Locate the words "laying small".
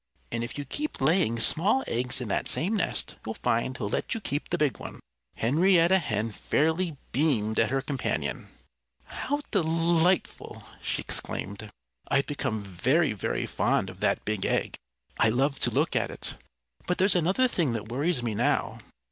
0.99-1.83